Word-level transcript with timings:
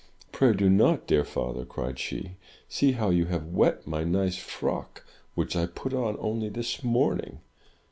"Pray 0.31 0.51
do 0.53 0.67
not, 0.67 1.05
dear 1.05 1.23
father," 1.23 1.63
cried 1.63 1.99
she. 1.99 2.31
"See 2.67 2.93
how 2.93 3.11
you 3.11 3.25
have 3.25 3.45
wet 3.45 3.85
my 3.85 4.03
nice 4.03 4.35
frock, 4.35 5.05
which 5.35 5.55
I 5.55 5.67
put 5.67 5.93
on 5.93 6.17
only 6.19 6.49
this 6.49 6.83
morning! 6.83 7.41